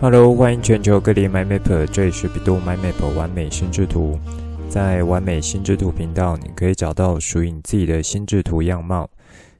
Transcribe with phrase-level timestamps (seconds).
[0.00, 4.18] Hello，欢迎全球各地 My Map，这里是百度 MyMap 完美心智图。
[4.68, 9.08] 在完美心智图频道，你可以找到属于你自己的心智图样貌，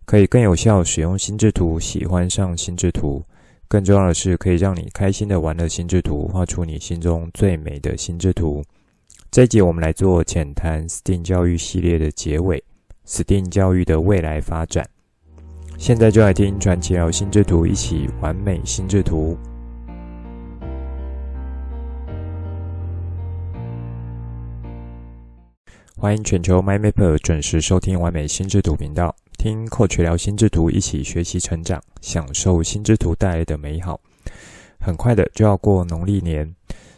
[0.04, 3.22] 可以更有效使用心智图，喜欢上心智图。
[3.68, 8.62] 更重要的是，可以让你开心的玩乐心智图，画出你心中最美的心智图。
[9.30, 12.62] 这一集我们来做浅谈 STEAM 教育系列的结尾
[13.06, 14.86] ，STEAM 教育的未来发展。
[15.78, 19.36] 现在就来听传奇聊心智图，一起完美心智图。
[25.96, 33.98] 欢迎全球 MyMapper 准时收听完美心智图频道，听 Coach 聊心智图，一起学习成长，享受心智图带来的美好。
[34.80, 36.52] 很快的就要过农历年，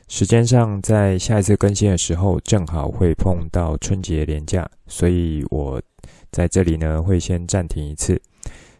[0.08, 5.80] 时间上在下一次更新的时候，正好会碰到春节连假，所以我
[6.32, 8.20] 在这里呢会先暂停一次，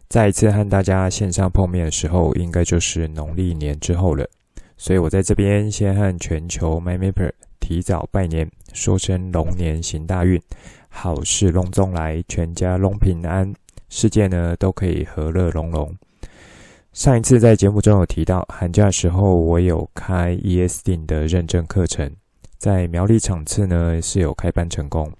[0.09, 4.27] 再一次和大家线上碰面的时候，应该就是农历年之后了。
[4.77, 10.39] 所以我在这边先和全球 MyMapper 提早拜年，说声龙年行大运，
[10.87, 13.51] 好事龙中来，全家龙平安，
[13.89, 15.91] 世界呢都可以和乐融融。
[16.93, 22.09] 上一次在节目中有提到，寒假时候我有开 ESD 的认证课程，
[22.59, 25.11] 在苗栗场次呢是有开班成功。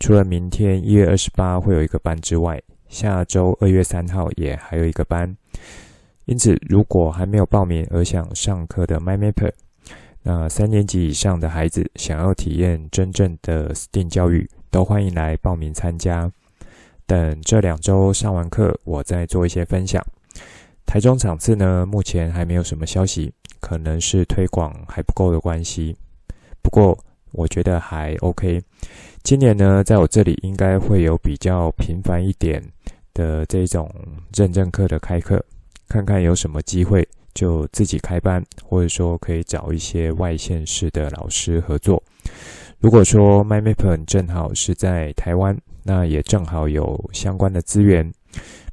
[0.00, 5.32] 除了明天一月二十八会有一个班之外，下周二月三号也还有一个班。
[6.24, 9.52] 因此，如果还没有报名而想上课的 MyMapper，
[10.26, 16.32] 那三年级以上的孩子想要体验真正的 STEAM 教育，都欢迎来报名参加。
[17.06, 20.02] 等这两周上完课，我再做一些分享。
[20.86, 23.30] 台中场次呢，目前还没有什么消息，
[23.60, 25.94] 可能是推广还不够的关系。
[26.62, 26.98] 不过
[27.32, 28.62] 我觉得还 OK。
[29.22, 32.64] 今年呢，在我这里应该会有比较频繁一点
[33.12, 33.94] 的这种
[34.34, 35.44] 认证课的开课，
[35.86, 37.06] 看看有什么机会。
[37.34, 42.02] 就自己开班，或者说可以找一些外县市的老师合作。
[42.78, 48.12] 如果说 My Maple 正好是在台湾，那也正好有相关的资源。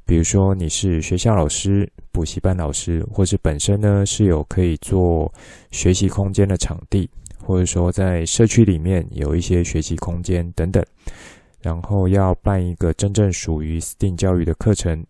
[0.04, 5.32] 比如说你是学校老师、补习班老师，或是本身呢是有可以做
[5.70, 10.84] 学习空间的场地，或者说在社区里面有一些学习空间等等，
[11.60, 15.06] 然后要办一个真正属于 STEAM 教育的课程。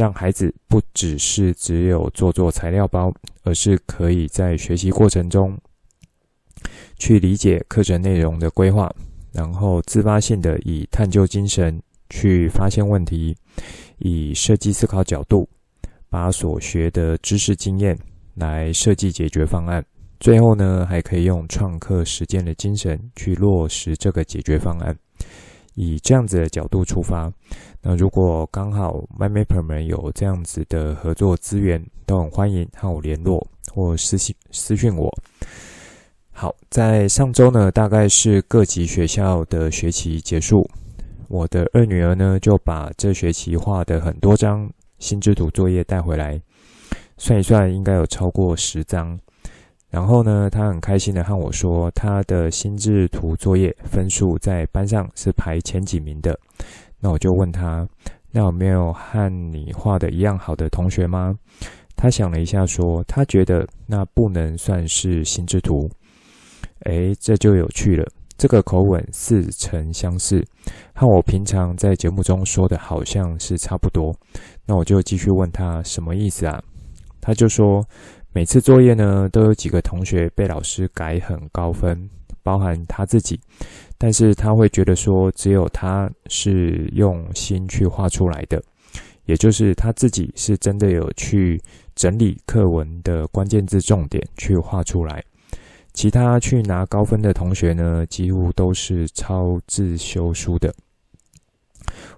[0.00, 3.12] 让孩子不只是只有做做材料包，
[3.42, 5.54] 而是可以在学习过程中
[6.96, 8.90] 去理解课程内容的规划，
[9.30, 11.78] 然后自发性的以探究精神
[12.08, 13.36] 去发现问题，
[13.98, 15.46] 以设计思考角度
[16.08, 17.94] 把所学的知识经验
[18.36, 19.84] 来设计解决方案，
[20.18, 24.96] 最后呢还可以用创客实践的精神去落实这个解决方案。
[25.80, 27.32] 以这样子的角度出发，
[27.80, 35.10] 那如果刚好 MyMapper 们有这样子的合作资源，都很欢迎和我联络或私信私讯我。
[36.32, 40.68] 好，在上周呢，大概是各级学校的学期结束，
[41.28, 46.38] 我的二女儿呢就把这学期画的很多张心智图作业带回来，
[47.16, 49.18] 算一算应该有超过十张。
[49.90, 56.38] 然后呢，他很开心的和我说，他的心智图作业分数在班上是排前几名的。
[57.00, 57.84] 那我就问他，
[58.30, 61.34] 那有没有和你画的一样好的同学吗？
[61.96, 65.90] 他想了一下说，他觉得那不能算是心智图。
[66.84, 68.06] 诶，这就有趣了，
[68.38, 70.40] 这个口吻似曾相识，
[70.94, 74.14] 和我平常在节目中说的好像是差不多。
[74.64, 76.62] 那我就继续问他什么意思啊？
[77.20, 77.84] 他就说。
[78.32, 82.08] 每次作业呢，都有几个同学被老师改很高分，
[82.44, 83.38] 包含他自己。
[83.98, 88.62] 但是他会觉得说，只有他是用心去画出来的，
[89.24, 91.60] 也就是他自己是真的有去
[91.96, 95.22] 整理课文的关键字重点去画出来。
[95.92, 100.72] 其他去拿高分的同学呢，几乎都是抄自修书的，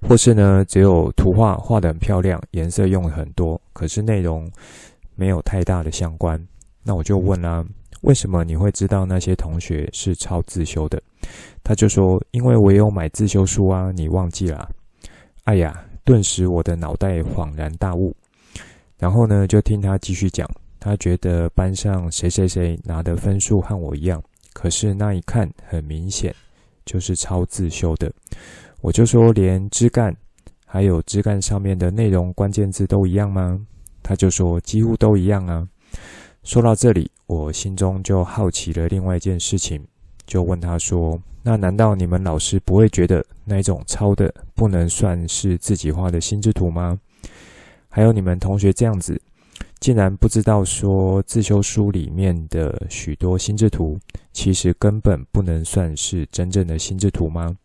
[0.02, 4.46] 或是呢，只有图画画得很漂亮，颜色用很多，可是内容。
[5.22, 6.36] 没有太大的相关，
[6.82, 7.64] 那我就问啦、啊，
[8.00, 11.00] 为什么你会知道那些同学是抄自修的？
[11.62, 14.68] 他就说，因为我有买自修书啊，你忘记啦、啊？
[15.44, 18.12] 哎呀，顿时我的脑袋恍然大悟。
[18.98, 20.44] 然后呢，就听他继续讲，
[20.80, 24.20] 他觉得班上谁谁谁拿的分数和我一样，
[24.52, 26.34] 可是那一看很明显
[26.84, 28.12] 就是抄自修的。
[28.80, 30.12] 我就说，连枝干
[30.66, 33.64] 还有枝干上面的内容关键字都一样吗？
[34.02, 35.66] 他就说几乎都一样啊。
[36.42, 39.80] 说到这里，我心中就好奇了另外一件事情，
[40.26, 46.98] 就问他说：“那难道你们老师不会觉得那种抄的不能算是自己画的心智图吗？
[47.88, 49.20] 还有你们同学这样子，
[49.78, 53.98] 竟然不知道说自修书里面的许多心智图，
[54.32, 57.56] 其实根本不能算是真正的心智图吗？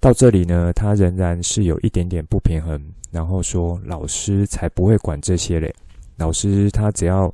[0.00, 5.70] 到这里呢，他仍然是有一点点不平衡，然后说老师才不会管这些嘞，
[6.16, 7.30] 老师他只要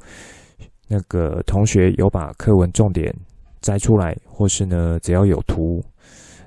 [0.89, 3.15] 那个同学有把课文重点
[3.61, 5.81] 摘出来，或是呢只要有图，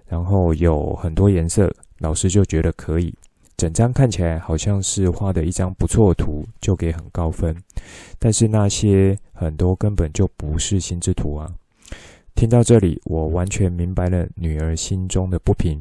[0.08, 3.14] 然后有很多颜色，老师就觉得可以。
[3.56, 7.56] 整张看起来好像是画的一张不错的图，就给很高分。
[8.18, 11.50] 但是那些很多根本就不是心智图啊！
[12.36, 15.78] 听到这里，我完全明白了女儿心中的不平。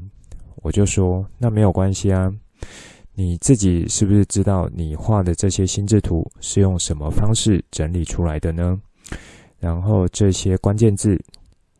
[0.62, 2.32] 我就说：“那没有关系啊，
[3.14, 8.80] 你自己是不是知道你画的这些心智图是用什么方式整理出来的呢？
[9.58, 11.20] 然后这些关键字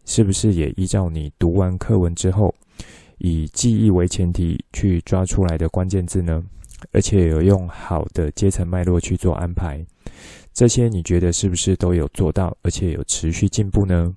[0.05, 2.55] 是不是也依照你读完课文之后，
[3.19, 6.43] 以记忆为前提去抓出来的关键字呢，
[6.93, 9.85] 而且有用好的阶层脉络去做安排，
[10.53, 14.15] 这些你觉得是不是都有做到，而且有持续进步呢？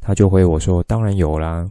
[0.00, 1.70] 他就回我说：“当然有啦。”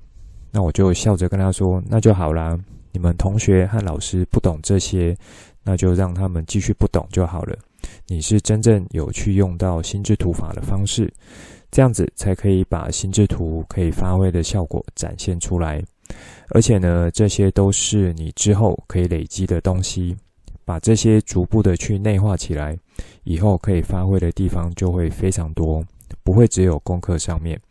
[0.51, 2.57] 那我就笑着跟他说：“那就好啦，
[2.91, 5.15] 你们同学和老师不懂这些，
[5.63, 7.57] 那就让他们继续不懂就好了。
[8.07, 11.11] 你是真正有去用到心智图法的方式。”
[11.71, 15.79] 这样子才可以把心智图可以发挥的效果展现出来，
[16.47, 20.17] 而且呢，这些都是你之后可以累积的东西，
[20.65, 22.75] 把这些逐步的去内化起来，
[23.23, 25.85] 以后可以发挥的地方就会非常多，
[26.23, 27.61] 不会只有功课上面，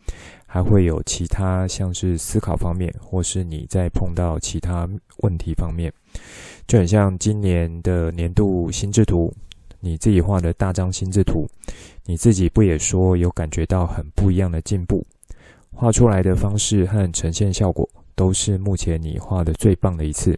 [0.51, 5.93] 还会有其他像是思考方面，或是你在碰到其他问题方面，
[6.67, 9.31] 就很像今年的年度心智图。
[9.81, 11.47] 你自己画的大张心智图，
[12.05, 15.07] 你自己不也说有感觉到很不一样的进步？
[15.71, 20.37] 画出来的方式和呈现效果都是目前你画的最棒的一次。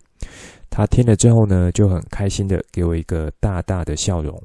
[0.69, 4.39] 他听了之后呢，就很开心的给我一个大大的笑容。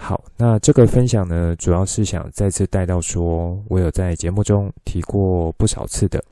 [0.00, 6.22] 好，那这个分享呢，主要是想再次带到说，我有在节目中提过不少次的。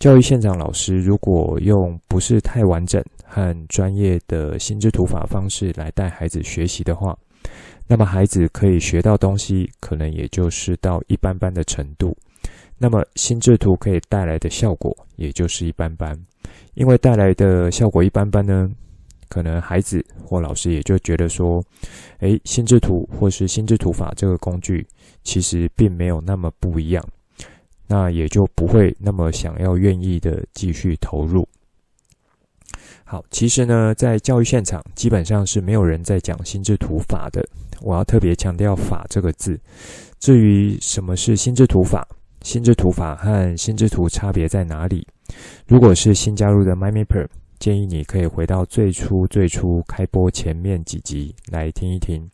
[0.00, 7.16] 教育现场老师如果用不是太完整和专业的心智图法方式来带孩子学习的话，
[7.86, 12.14] 那么孩子可以学到东西，可能也就是到一般般的程度。
[12.76, 16.18] 那么心智图可以带来的效果，也就是一般般。
[16.74, 18.68] 因为带来的效果一般般呢，
[19.30, 21.64] 可能孩子或老师也就觉得说，
[22.18, 24.86] 诶，心智图或是心智图法这个工具，
[25.22, 27.02] 其实并没有那么不一样。
[27.86, 31.48] 那也就不会那么想要愿意的继续投入。
[33.04, 37.44] 好，其实呢，在教育现场基本上是没有人在讲心智图法的。
[37.80, 39.58] 我要特别强调“法”这个字。
[40.20, 42.06] 至于什么是心智图法，
[42.42, 45.04] 心智图法和心智图差别在哪里？
[45.66, 47.26] 如果是新加入的 my maper
[47.60, 52.26] 建议你可以回到最初最初开播前面几集来听一听。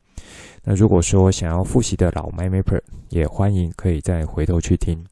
[0.63, 5.05] 那如果说想要复习的老 MyMapper，也欢迎可以再回头去听。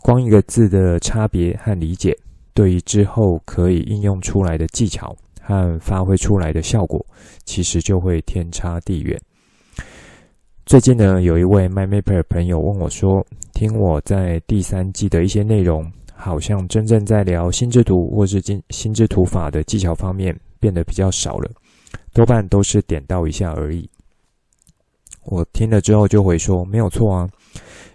[0.00, 2.16] 光一个字的差别和理解，
[2.54, 7.04] 对于之后可以应用出来的技巧和发挥出来的效果，
[7.44, 9.20] 其实就会天差地远。
[10.64, 15.90] 最近呢，有一位 MyMapper 朋友问我说：“听我在第三季的一些内容，
[16.24, 21.50] 好像真正在聊心智图或是心心智图法的技巧方面变得比较少了，
[22.14, 23.86] 多半都是点到一下而已。”
[25.24, 27.28] 我听了之后就会说：“没有错啊。”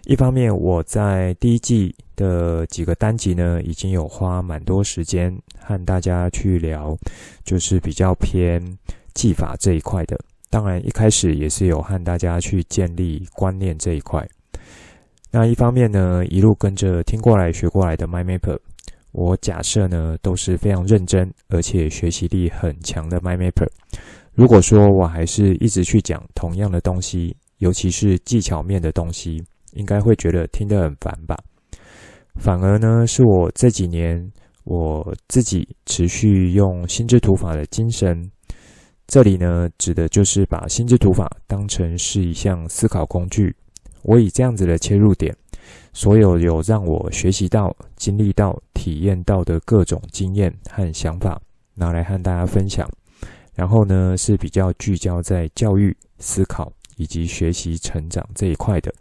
[0.06, 6.96] 一方面，我在第一季的几个单集呢，已经有花蛮多时间和大家去聊，
[7.44, 8.62] 就是比较偏
[9.12, 10.16] 技法这一块的。
[10.48, 14.24] 当然，一开始也是有和大家去建立观念这一块。
[15.32, 18.58] 那一方面呢，一路跟着听过来学过来的 MyMapper，
[19.12, 23.68] 我假设呢都是非常认真而且学习力很强的 MyMapper。
[24.34, 29.40] 如果说我还是一直去讲同样的东西，尤其是技巧面的东西，
[29.74, 31.36] 应该会觉得听得很烦吧？
[32.34, 34.28] 反而呢，是我这几年
[34.64, 38.28] 我自己持续用心智图法的精神，
[39.06, 43.54] 这里呢指的就是把心智图法当成是一项思考工具。
[44.02, 45.34] 我以这样子的切入点，
[45.92, 51.40] 所有有让我学习到、经历到、体验到的各种经验和想法，
[51.74, 52.88] 拿来和大家分享。
[53.54, 58.92] 然后呢，是比较聚焦在教育、思考以及学习成长这一块的。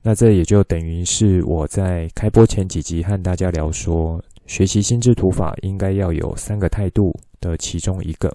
[0.00, 8.32] 那这也就等于是我在开播前几集和大家聊说，学习心智图法应该要有三个态度的其中一个，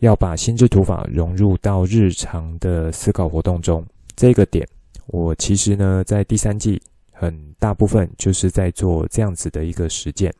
[0.00, 3.82] 要把心智图法融入到日常的思考活动中。
[4.16, 4.66] 这个点，
[5.06, 6.80] 我其实呢在第三季
[7.12, 10.34] 很大部分就是在做这样子的一个实践。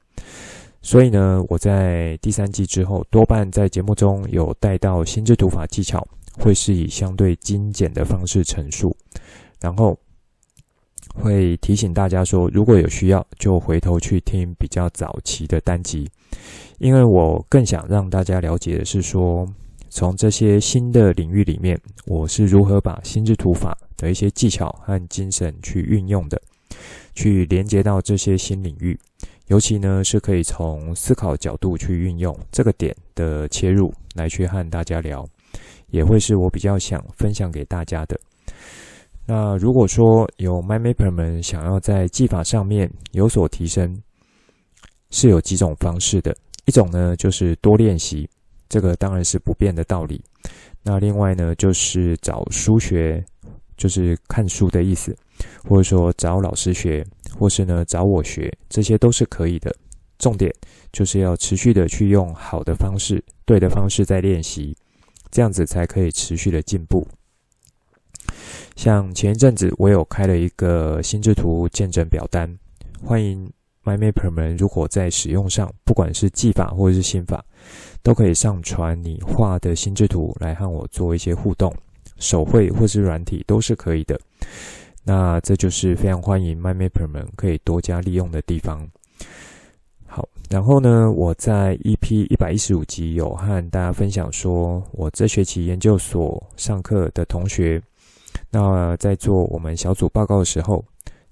[0.82, 6.06] 所以呢，我在第三季之后，多半在节目中有带到心智图法技巧，
[6.38, 8.96] 会是以相对精简的方式陈述，
[9.60, 9.98] 然后
[11.12, 16.08] 会提醒大家说，如果有需要，就回头去听比较早期的单集，
[16.78, 19.44] 因为我更想让大家了解的是说，
[19.88, 26.40] 从这些新的领域里面，我是如何把心智图法的一些技巧和精神去运用的，
[27.14, 28.98] 去连接到这些新领域。
[29.46, 35.24] 尤其呢，是可以从思考角度去运用这个点的切入来去和大家聊，
[35.90, 38.18] 也会是我比较想分享给大家的。
[39.24, 43.96] 那如果说有 MyMapper 们想要在技法上面有所提升，
[45.10, 46.36] 是有几种方式的。
[46.64, 48.28] 一种呢，就是多练习，
[48.68, 50.22] 这个当然是不变的道理。
[50.82, 53.24] 那另外呢，就是找书学，
[53.76, 55.16] 就是看书的意思，
[55.64, 57.06] 或者说找老师学。
[57.38, 59.74] 或是呢，找我学，这些都是可以的。
[60.16, 60.50] 重点
[60.90, 64.74] 就是要持续的去用好的方式、对的方式在练习，
[65.30, 67.06] 这样子才可以持续的进步。
[68.74, 72.48] 像前一阵子我有开了一个心智图见证表单，
[73.02, 73.52] 欢迎
[73.84, 77.44] My Mapper 们，如果在使用上，不管是技法或者是心法，
[78.06, 81.74] 都可以上传你画的心智图来和我做一些互动，
[82.18, 84.16] 手绘或是软体都是可以的。
[85.02, 88.88] 那这就是非常欢迎 My Mapper 们可以多加利用的地方。
[90.06, 97.82] 好，然后呢，我在 EP 一百一十五集有和大家分享说，我这学期研究所上课的同学，
[98.52, 100.84] 那在做我们小组报告的时候，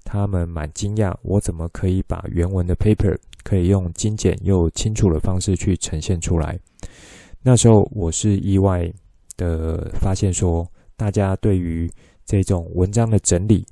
[0.03, 6.59] 他们蛮惊讶，我怎么可以把原文的 paper 可以用精简又清楚的方式去呈现出来。
[7.43, 8.91] 那时候我是意外
[9.37, 11.87] 的发现说，大家对于
[12.25, 13.63] 这种文章的整理，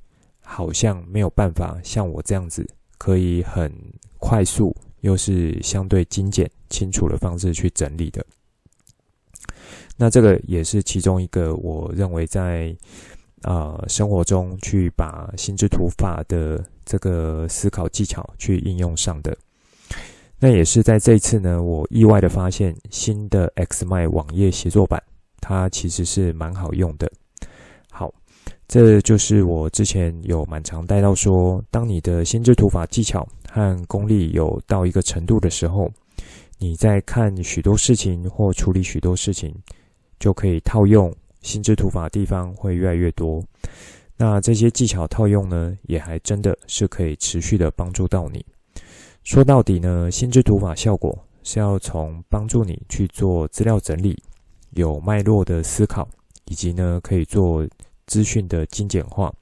[0.41, 2.63] 好像没有办法像我这样子，
[2.99, 3.73] 可以很
[4.19, 8.23] 快速又是相对精简、清楚的方式去整理的。
[9.97, 12.75] 那这个也是其中一个我认为在
[13.41, 19.35] 啊、生活中去把心智图法的这个思考技巧去应用上的。
[20.43, 25.01] 那也是在这一次呢，我意外的发现新的 XMI 网页协作版，
[25.39, 27.09] 它其实是蛮好用的。
[27.89, 28.13] 好
[28.67, 35.89] 这就是我之前有蛮常带到说，当你的心智图法技巧和功力有到一个程度的时候，
[36.57, 39.55] 你在看许多事情或处理许多事情，
[40.19, 41.09] 就可以套用
[41.41, 43.41] 心智图法的地方会越来越多。
[44.17, 48.45] 那这些技巧套用呢，也还真的是可以持续的帮助到你。
[49.23, 54.21] 说到底呢，心智图法效果是要从帮助你去做资料整理、
[54.71, 56.07] 有脉络的思考，
[56.45, 57.67] 以及呢可以做。
[58.05, 59.33] 资讯的精简化，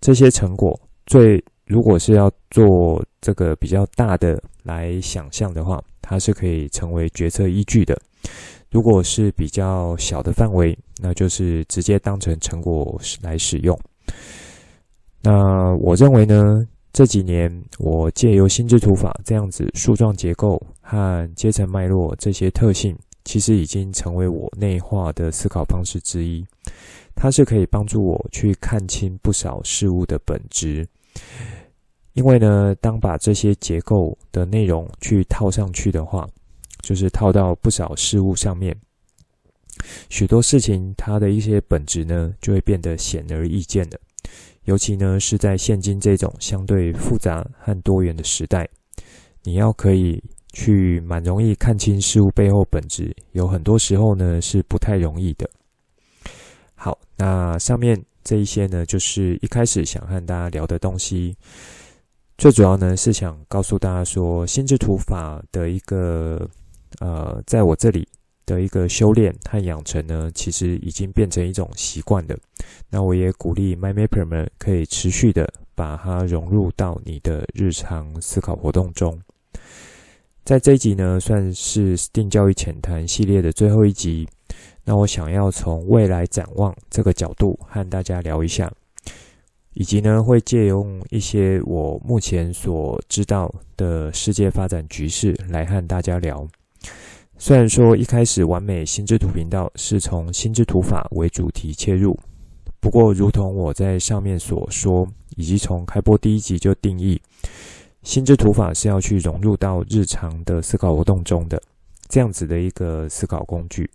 [0.00, 7.96] 这些成果最如果是要做这个比较大的来想象的话，它是可以成为决策依据的。
[8.72, 13.78] 如果是比较小的范围，那就是直接当成成果来使用。
[15.22, 26.46] 那我认为呢，这几年我借由心智图法这样子树状结构和阶层脉络这些特性，其实已经成为我内化的思考方式之一。
[27.16, 30.86] 它是可以帮助我去看清不少事物的本质，
[32.12, 36.24] 因为呢，当把这些结构的内容去套上去的话，
[36.80, 38.72] 就是套到不少事物上面，
[40.10, 43.98] 许多事情它的一些本质呢，就会变得显而易见的。
[44.64, 48.68] 尤其呢，是在现今这种相对复杂和多元的时代，
[49.42, 55.48] 你要可以去蛮容易看清事物背后本质，有很多时候呢，是不太容易的。
[56.74, 61.36] 好，那上面这一些呢，就是一开始想和大家聊的东西。
[62.36, 66.48] 最主要呢，是想告诉大家说，心智图法的一个
[67.00, 68.08] 呃，在我这里
[68.46, 72.38] 的一个修炼和养成呢，其实已经变成一种习惯的。
[72.90, 79.20] 那我也鼓励 My Mapper 们可以持续的把它融入到你的日常思考活动中。
[80.44, 84.28] 在这一集呢，算是 STEAM 教育浅谈系列的最后一集。
[84.84, 88.70] 那我想要从未来展望这个角度和大家聊一下，
[89.72, 96.46] 以及呢，会借用一些我目前所知道的世界发展局势来和大家聊。
[97.46, 102.18] 虽然说一开始完美心智图频道是从心智图法为主题切入，
[102.80, 107.20] 不过如同我在上面所说，以及从开播第一集就定义，
[108.02, 111.62] 心智图法是要去融入到日常的思考活动中的
[112.08, 113.90] 这样子的一个思考工具。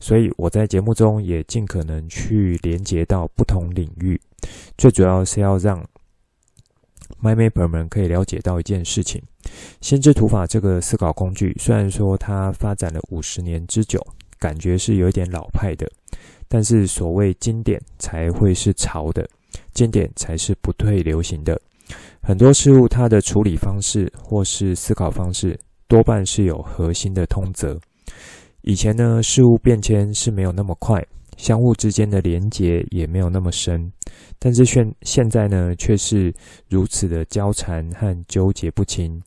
[0.00, 4.18] 所以我在节目中也尽可能去连接到不同领域，
[4.78, 5.86] 最主要是要让
[7.22, 9.22] ，MyMapper 们可以了解到一件事情：
[9.80, 14.00] 心智图法这个思考工具，虽然说它发展了五十年之久，
[14.38, 15.86] 感觉是有一点老派的，
[16.48, 19.28] 但是所谓经典才会是潮的，
[19.72, 21.60] 经典才是不退流行的。
[22.22, 27.78] 很多事物它的处理方式或是思考方式，多半是有核心的通则。
[28.62, 31.00] 以前呢，事物变迁是没有那么快。
[31.36, 33.92] 相互之间的连结也没有那么深，
[34.38, 36.34] 但是现现在呢，却是
[36.68, 39.20] 如此的交缠和纠结不清。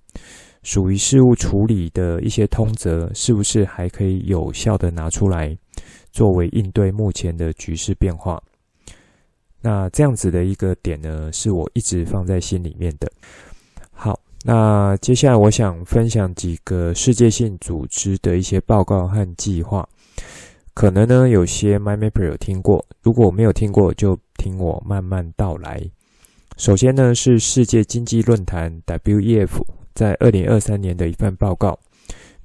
[0.61, 5.57] 属于事物处理的一些通则，是不是还可以有效的拿出来，
[6.11, 8.41] 作为应对目前的局势变化？
[9.61, 13.09] 那这样子的一个点呢，是我一直放在心里面的。
[13.91, 19.87] 好，那接下来我想分享几个世界性组织的一些报告和计划。
[20.73, 25.81] 可能呢，有些 MyMapper 有听过，如果没有听过，就听我慢慢道来。
[26.57, 29.61] 首先呢，是世界经济论坛 WEF
[29.93, 31.77] 在二零二三年的一份报告，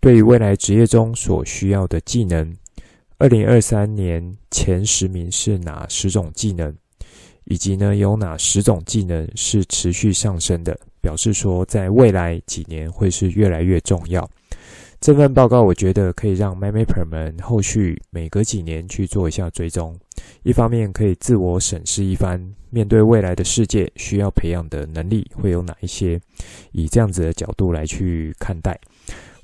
[0.00, 2.52] 对于未来职业中所需要的技能，
[3.18, 6.74] 二零二三年前十名是哪十种技能，
[7.44, 14.28] 以及呢，有哪十种技能是持续上升的，表示说在未来几年会是越来越重要。
[15.04, 19.94] 这份报告，我觉得可以让 MyMapper 们后续每隔几年去做一下追踪。
[20.44, 26.18] 一方面可以自我审视一番，面对未来的世界需要培养的能力会有哪一些，
[26.72, 28.80] 以这样子的角度来去看待。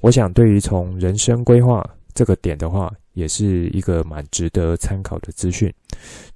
[0.01, 5.71] 我想，对于从人生规划这个点的话，也是一个蛮值得参考的资讯。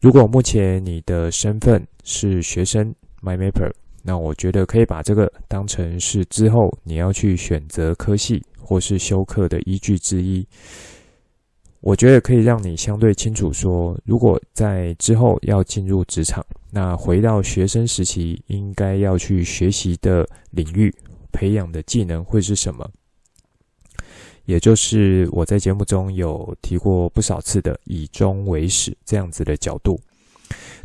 [0.03, 3.73] 如果目前你的身份是学生 MyMapper，
[4.05, 8.41] 那我觉得可以把这个当成是之后你要去选择科系。
[8.67, 10.43] 或是修课的依据之一，
[11.81, 20.91] 我觉得可以让你相对清楚说，如果在之后要进入职场，那回到学生时期应该要去学习的领域、
[21.31, 22.91] 培养的技能会是什么？
[24.47, 30.01] 也就是我在节目中有提过不少次的“以终为始”这样子的角度。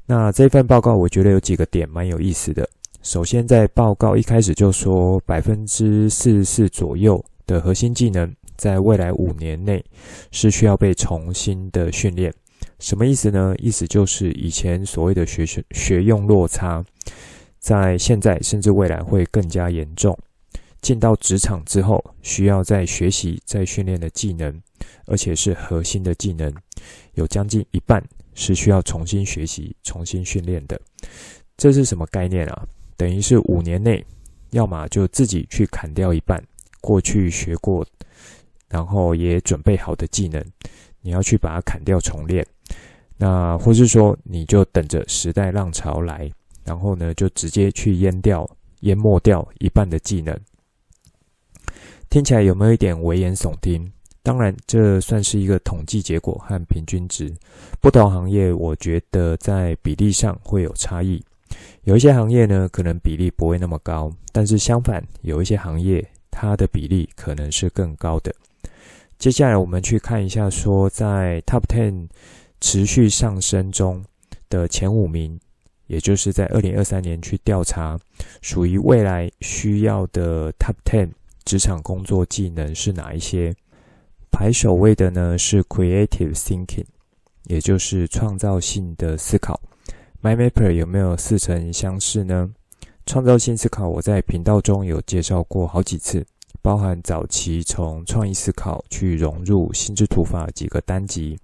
[0.05, 2.69] 那这份报告我觉得有几个点蛮有意思的。
[3.09, 7.25] 首先，在报告一开始就说，百分之四十四左右。
[7.47, 9.83] 的核心技能，在未来五年内
[10.29, 12.31] 是需要被重新的训练。
[12.77, 13.55] 什么意思呢？
[13.57, 16.85] 意思就是以前所谓的学学学用落差，
[17.57, 20.15] 在现在甚至未来会更加严重。
[20.79, 24.61] 进到职场之后，需要再学习、再训练的技能，
[25.07, 26.53] 而且是核心的技能，
[27.15, 30.79] 有将近一半是需要重新学习、重新训练的。
[31.57, 32.67] 这是什么概念啊？
[32.99, 34.05] 等于是五年内，
[34.49, 36.43] 要么就自己去砍掉一半。
[36.81, 37.85] 过去学过，
[38.67, 40.43] 然后也准备好的技能，
[40.99, 42.45] 你要去把它砍掉重练。
[43.15, 46.29] 那或是说，你就等着时代浪潮来，
[46.65, 48.49] 然后呢，就直接去淹掉、
[48.81, 50.37] 淹没掉一半的技能。
[52.09, 53.89] 听起来有没有一点危言耸听？
[54.23, 57.33] 当然，这算是一个统计结果和平均值。
[57.79, 61.23] 不同行业，我觉得在比例上会有差异。
[61.83, 66.05] 有一些行业呢，可能比例不会那么高，但是相反，有一些行业。
[66.31, 68.33] 它的比例可能是更高的。
[69.17, 72.07] 接下来我们去看一下，说在 Top Ten
[72.61, 74.05] 持续上升中
[74.47, 75.37] 的前五名，
[75.87, 77.99] 也就是在二零二三年去调查，
[78.41, 81.09] 属于未来需要的 Top Ten
[81.43, 83.53] 职场工作技能是哪一些？
[84.31, 86.85] 排首位的呢是 Creative Thinking，
[87.45, 89.59] 也就是创造性的思考。
[90.21, 92.51] MyMapper 有没有似曾相识呢？
[93.05, 96.25] 创造性思考，我在频道中有介绍过好几次，
[96.61, 101.39] 包含早期从创意思考去融入心智图法几个单集，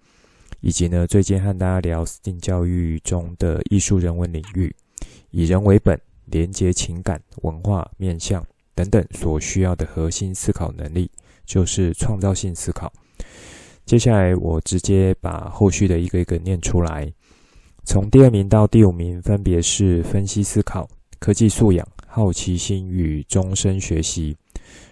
[0.60, 4.76] 以及呢最近和大家聊 STEAM 教育中的艺术人文领域，
[5.32, 11.10] 以人为本，连接情感、文化面向等等所需要的核心思考能力，
[11.46, 12.92] 就是创造性思考。
[13.86, 17.10] 接下来我直接把后续的一个一个念出来，
[17.86, 20.90] 从第二名到第五名分别是分析思考。
[21.20, 24.36] 科技素养、好奇心与终身学习、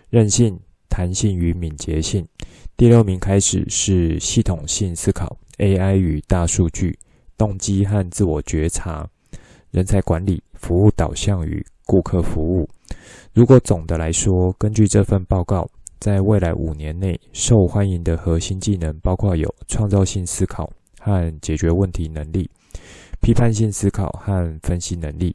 [0.09, 2.25] 韧性、弹性与敏捷性。
[2.77, 6.97] 第六名开始是系统性思考、AI 与大数据、
[7.37, 9.07] 动机和自我觉察、
[9.71, 12.67] 人才管理、服务导向与顾客服务。
[13.33, 22.49] 如果总的来说，根据这份报告，在未来五年内受欢迎的核心技能包括有创造性思考和解决问题能力、
[23.23, 25.33] 批判性思考和分析能力。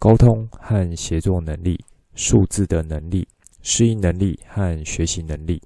[0.00, 3.26] 沟通和协作能力、数字的能力、
[3.62, 5.60] 适应能力和学习能力。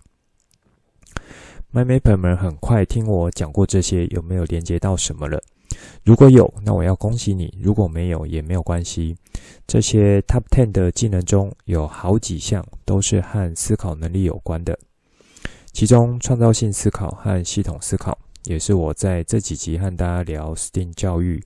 [1.72, 5.42] My m a p e r 们很快听我讲过这些，有没有连接到什么了？
[6.02, 9.16] 如果有，那我要恭喜你；如果没有，也没有关系。
[9.66, 14.78] 这些 Top Ten 的技能中有好几项都是和思考能力有关的，
[15.72, 21.42] 其中创造性思考和系统思考也是我在这几集和大家聊 STEAM 教育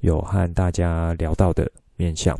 [0.00, 2.38] 有和大家聊到的面向。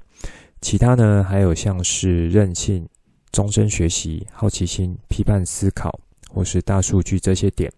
[0.61, 2.88] 其他呢，还有像是韧性、
[3.30, 5.98] 终身学习、好奇心、批判思考
[6.30, 7.70] 或是大数据这些点，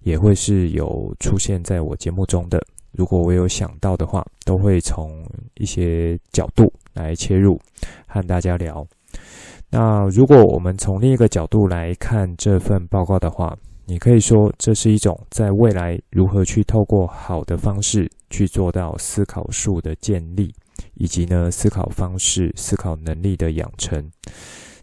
[0.00, 2.60] 也会是有出现在我节目中的。
[2.92, 5.24] 如果我有想到的话，都会从
[5.54, 7.60] 一些角度来切入，
[8.06, 8.86] 和大家聊。
[9.70, 20.54] 那如果我们从另一个角度来看这份报告的话，你可以说这是一种在未来如何去透过好的方式去做到思考术的建立，
[20.94, 24.10] 以及呢思考方式、思考能力的养成。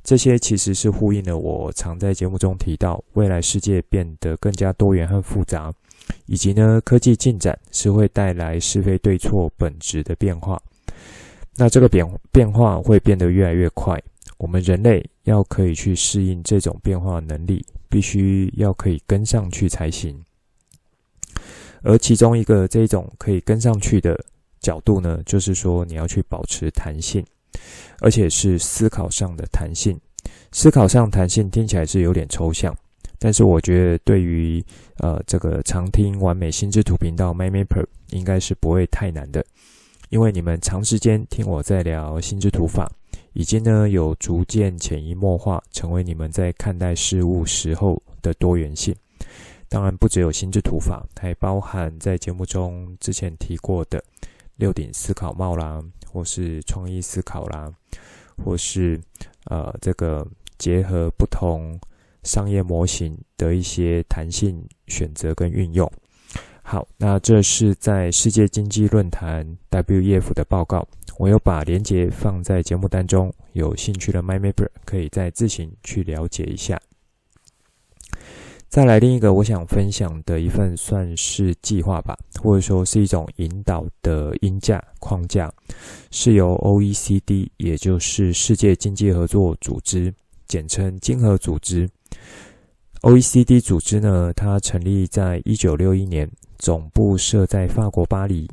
[0.03, 5.71] 这些其实是呼应了我常在节目中提到，未来世界变得更加多元和复杂。
[6.25, 10.61] 以及呢，科技进展是会带来是非对错本质的变化。
[11.55, 14.01] 那这个变变化会变得越来越快，
[14.41, 20.19] 我们人类要可以去适应这种变化的能力，必须要可以跟上去才行。
[21.83, 24.19] 而其中一个这种可以跟上去的
[24.59, 27.23] 角度呢，就是说你要去保持弹性，
[27.99, 29.95] 而且是思考上的弹性。
[30.51, 32.75] 思考上弹性听起来是有点抽象。
[33.19, 34.63] 但是我觉得，对于
[34.97, 39.45] 呃这个常听完美心智图频道 MyMapper 应该是不会太难的，
[40.09, 42.91] 因为你们长时间听我在聊心智图法，
[43.33, 48.95] 已经呢有逐渐潜移默化成为你们在看待事物时候的多元性。
[49.69, 54.03] 当然不只有心智图法，还包含在节目中之前提过的
[54.55, 57.71] 六顶思考帽啦，或是创意思考啦，
[58.43, 58.99] 或是
[59.45, 61.79] 呃这个结合不同。
[62.23, 65.91] 商业模型的一些弹性选择跟运用。
[66.71, 76.79] 好，那这是在世界经济论坛 WEF 的报告，我有把链接放在节目当中，有兴趣的 MyMapper 可以再自行去了解一下。
[78.69, 85.53] 再来另一个我想分享的一份算是计划吧，或者说是一种引导的鹰架框架，
[86.09, 90.13] 是由 OECD，也就是世界经济合作组织，
[90.47, 91.89] 简称经合组织。
[93.01, 98.47] OECD 组织呢，它成立在一九六一年，总部设在法国巴黎。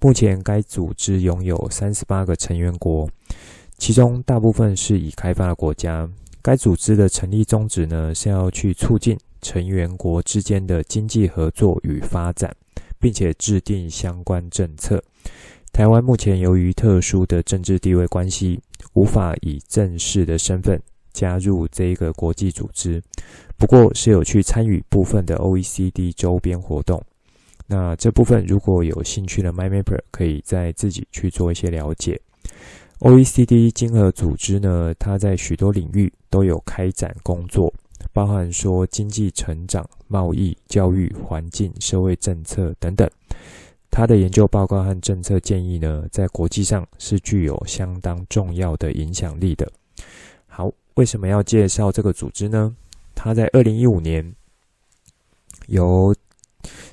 [0.00, 3.08] 目前该组织拥有三十八个成员国，
[3.78, 6.08] 其中大部分是已开发的国家。
[6.40, 12.54] 该组织的成立宗旨呢，是要去促进成员国之间的经济合作与发展，
[13.00, 15.02] 并且制定相关政策。
[15.72, 18.60] 台湾目前由于特殊的政治地位关系，
[18.92, 20.80] 无法以正式的身份
[21.12, 23.02] 加入这一个国际组织。
[23.56, 27.02] 不过是有去参与部分的 OECD 周边活动，
[27.66, 32.20] 那这部分如果有兴趣的 MyMapper 可以再自己去做一些了解。
[32.98, 37.72] OECD 经合组织呢，它在许多领域都有开展工作，
[38.12, 43.08] 包含说经济成长、贸易、教育、环境、社会政策等等。
[43.90, 49.70] 它的研究报告和政策建议呢，在国际上是具有相当重要的影响力的。
[50.94, 52.76] 为什么要介绍这个组织呢？
[53.14, 54.34] 他在二零一五年
[55.68, 56.14] 由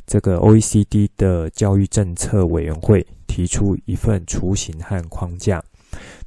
[0.06, 5.64] 这个 OECD 的教育政策委员会提出一份雏形和框架。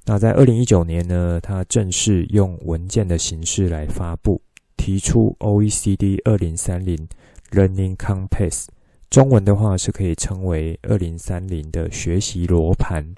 [0.05, 4.41] 那在二零一九年呢，他正式用文件的形式来发布，
[4.77, 7.09] 提出 OECD 二零三零
[7.53, 8.67] Learning Compass，
[9.09, 13.15] 中文的话是可以称为二零三零的学习罗盘。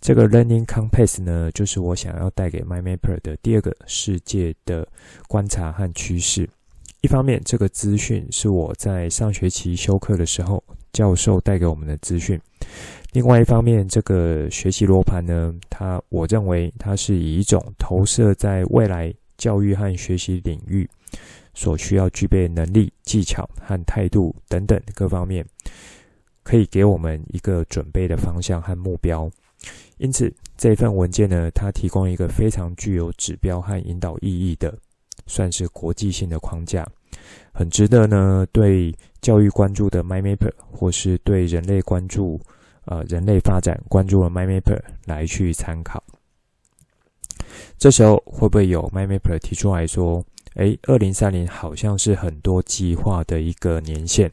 [0.00, 4.86] 这个 Learning Compass 呢，就是我想要带给 MyMapper 的第二个世界的
[5.28, 6.48] 观察和趋势。
[7.02, 12.36] 一方面，这个资讯是我在上学期修课的时候教授带给我们的资讯；
[13.12, 20.88] 另外一方面，这个学习罗盘呢，它我认为它是以一种投射在未来教育和学习领域
[21.54, 25.46] 所需要具备能力、技巧和态度等等各方面，
[26.42, 29.30] 可以给我们一个准备的方向和目标。
[29.98, 34.76] 因此，这份文件呢，它提供一个非常具有指标和引导意义的，
[35.26, 36.86] 算是国际性的框架，
[37.52, 42.40] 很值得呢对教育关注的 MyMapper，或是对人类关注
[42.84, 46.02] 呃人类发展关注的 MyMapper 来去参考。
[47.78, 50.24] 这时候会不会有 MyMapper 提出来说，
[50.54, 54.30] 诶，二零三零好像是很多计划的一个年限？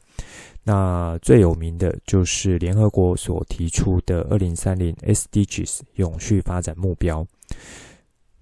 [0.64, 7.26] 那最有名的就是联合国所提出的二零三零 SDGs 永续发展目标。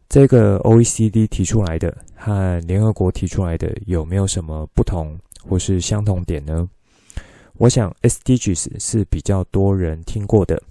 [0.08, 6.70] 这个 OECD 提出来的和联合国提出来的有没有什么不同或是相同点呢？
[7.58, 10.62] 我想 SDGs 是比较多人听过的，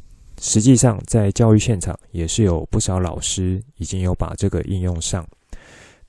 [0.40, 5.26] 实际上在教育现场也是有不少老师已经有把这个应用上。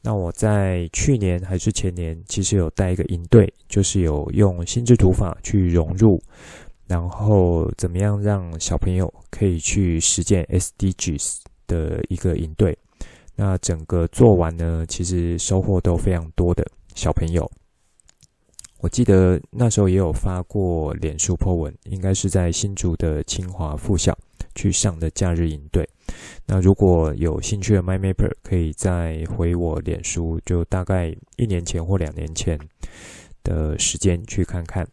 [0.02, 6.22] 那我在去年还是前年，其实有带一个营队，就是有用心智图法去融入，
[6.88, 12.78] 然后怎么样让小朋友可以去实践 SDGs 的一个营队。
[13.34, 17.50] 那整个做完呢，其实收获都非常多的小朋友。
[18.82, 24.16] 我记得那时候也有发过脸书 po 文，应该是在新竹的清华附小
[24.54, 25.88] 去上的假日营队。
[26.46, 32.60] 那如果有兴趣的 MyMapper，可以再回我脸书，就大概一年前或两年前
[33.44, 34.88] 的时间去看看。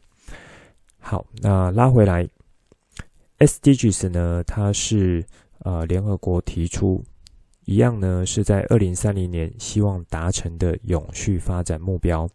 [0.98, 2.28] 好，那拉回来
[3.38, 5.24] ，SDGs 呢，它是
[5.61, 7.04] 呃联合国提出。
[7.64, 12.26] 一样呢，是在二零三零年希望达成的永续发展目标，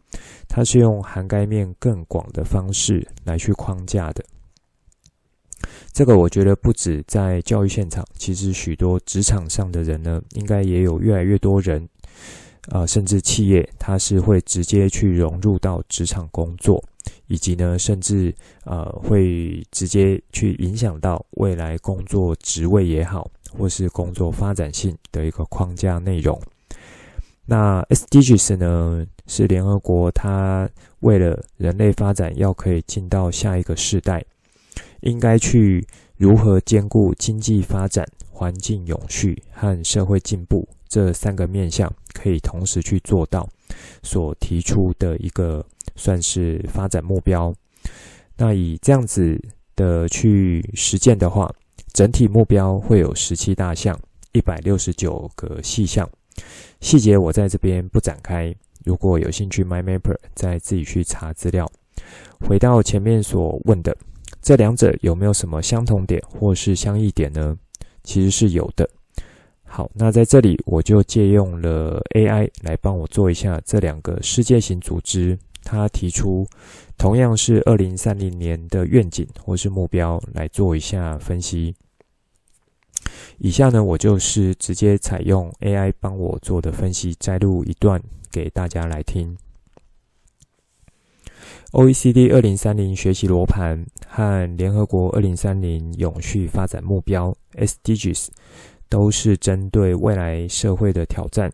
[0.48, 4.24] 它是用涵盖面更广的方式来去框架的。
[5.92, 11.90] 这个我觉得不止在教育现场，其实许多职场上的人呢，应该也有越来越多人，
[12.70, 16.84] 呃，甚至企业，它是会直接去融入到职场工作，
[17.28, 18.34] 以及呢，甚至
[18.66, 23.30] 呃，会直接去影响到未来工作职位也好。
[23.56, 26.42] 或是工作发展性的一个框架内容。
[27.46, 30.68] 那 SDGs 呢，是联合国它
[31.02, 34.26] 为了人类发展要可以进到下一个世代，
[35.02, 35.86] 应该去
[36.18, 43.50] 如何兼顾经济发展、环境永续和社会进步这三个面向，可以同时去做到
[44.04, 47.52] 所提出的一个算是发展目标。
[48.38, 49.36] 那以这样子
[49.76, 51.52] 的去实践的话，
[51.94, 54.00] 整体目标会有十七大项，
[54.34, 56.08] 一百六十九个细项，
[56.80, 58.54] 细节我在这边不展开。
[58.86, 61.68] 如果有兴趣，MyMapper 再自己去查资料。
[62.40, 63.98] 回到前面所问的，
[64.44, 67.58] 这两者有没有什么相同点或是相异点呢？
[68.04, 68.88] 其实是有的。
[69.76, 76.46] 好，那在这里我就借用了 AI 来帮我做一下这两个世界型组织，他提出
[76.96, 81.74] 同样是二零三零年的愿景或是目标来做一下分析。
[83.40, 88.00] 以下呢，我就是直接采用 AI 帮我做的分析，摘录一段
[88.32, 89.36] 给大家来听。
[91.72, 98.28] OECD 二零三零学习罗盘和联合国二零三零永续发展目标 SDGs
[98.94, 101.52] 都是针对未来社会的挑战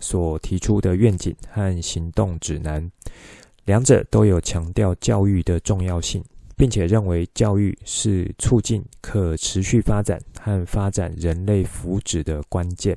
[0.00, 2.88] 所提出的愿景和行动指南，
[3.64, 6.22] 两者都有强调教育的重要性。
[6.60, 12.94] 并且认为教育是促进可持续发展和发展人类福祉的关键。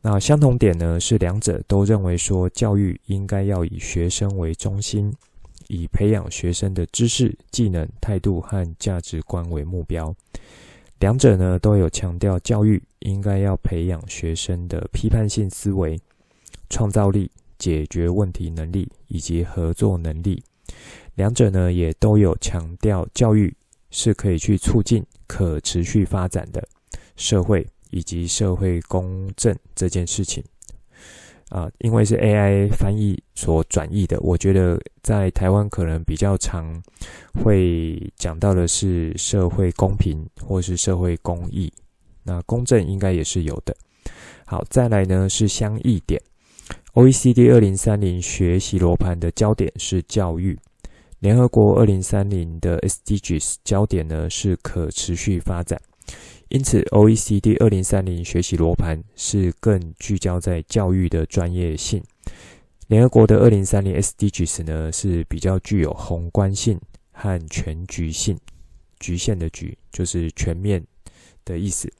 [0.00, 5.12] 那相同点呢，是两者都认为说教育应该要以学生为中心，
[5.66, 10.14] 以培养学生的知识、技能、态度和价值观为目标。
[10.98, 16.00] 两者呢都有强调教育应该要培养学生的批判性思维、
[16.70, 20.42] 创造力、解决问题能力以及合作能力。
[21.14, 23.54] 两者呢，也都有强调教育
[23.90, 26.66] 是可以去促进可持续发展的
[27.14, 30.42] 社会以及社会公正这件事情
[31.48, 36.82] 啊，因为是 AI 翻译所转译的，我觉得在台湾可能比较常
[37.42, 41.72] 会讲到的是社会公平或是社会公义，
[42.24, 43.76] 那公正应该也是有的。
[44.44, 46.20] 好，再来呢是相异点
[46.94, 50.58] ，OECD 二零三零学习罗盘的焦点是教育。
[51.20, 55.80] 联合国二零三零的 SDGs 焦点呢是可持续发展，
[56.48, 62.02] 因此 OECD 二零三零学习罗盘是更聚焦在教育的专业性。
[62.86, 66.80] 联合国的二零三零 SDGs 呢是比较具有宏观性
[67.10, 68.38] 和全局性，
[69.00, 70.80] 局限的局就是全面
[71.44, 71.92] 的意思。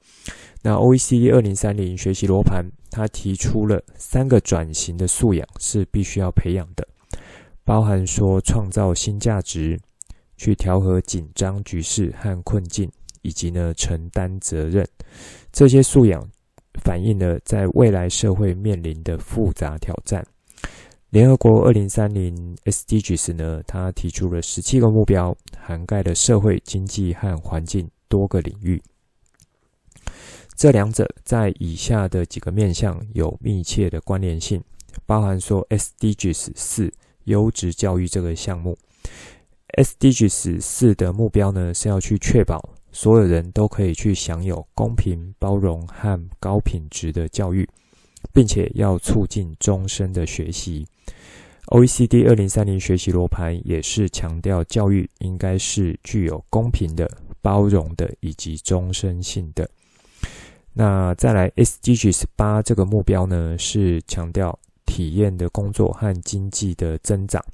[0.61, 6.87] 那 OECD 二零三零学习罗盘，它提出了三个转型的素养是必须要培养的。
[7.65, 9.77] 包含说创造新价值，
[10.37, 12.89] 去调和紧张局势和困境，
[13.21, 14.87] 以及呢承担责任，
[15.51, 16.27] 这些素养
[16.83, 20.25] 反映了在未来社会面临的复杂挑战。
[21.09, 28.81] 联合国二零三零 SDGs 呢，它提出了十七个目标，涵盖了社会、经济和环境多个领域。
[30.55, 34.63] 这两者在以下的几个面向有密切的关联性，
[35.05, 36.91] 包含说 SDGs 四。
[37.27, 38.77] 优质教育这个项目
[39.77, 47.69] ，SDGs 四的目标呢是要去确保所有人都可以去享有公平、包容和高品质的教育，
[48.33, 50.83] 并且要促进终身的学习。
[51.67, 57.07] OECD 二零三零学习罗盘也是强调教育应该是具有公平的、
[57.39, 59.69] 包容的以及终身性的。
[60.73, 64.57] 那再来 SDGs 八这个目标呢，是强调
[64.87, 67.45] 体验的工作和经济的增长，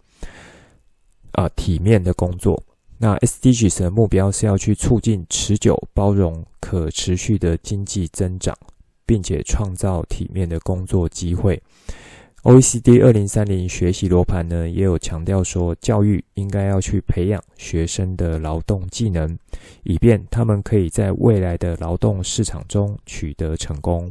[1.33, 2.63] 啊，体面的工作。
[3.03, 8.57] 那 SDGs 的目标是要去促进持久、包容、可持续的经济增长，
[9.05, 11.61] 并且创造体面的工作机会。
[12.43, 19.37] OECD 二零三零学习罗盘呢，也有强调说，教育应该要去培养学生的劳动技能，
[19.83, 24.09] 以便他们可以在未来的劳动市场中取得成功。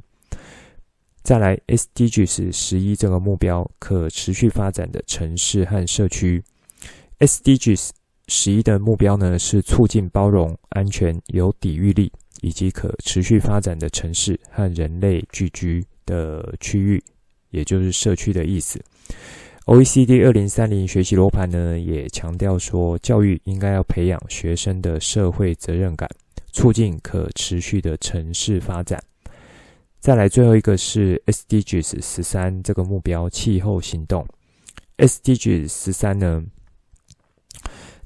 [1.22, 6.44] 再来，SDGs 十一这个目标，可持续发展的城市和社区。
[7.20, 7.88] SDGs
[8.34, 17.02] 十一的目标呢，是促进包容、安全、有抵御力以及可持续发展的城市和人类聚居的区域。
[17.50, 18.82] 也就是社区的意思。
[19.66, 26.08] OECD 二零三零学习罗盘呢，也强调说，教育应该要培养学生的社会责任感，
[26.52, 28.98] 促进可持续的城市发展。
[30.00, 34.26] 再来，最后一个是 SDGs 十三这个目标，气候行动。
[34.96, 36.42] SDGs 十三呢，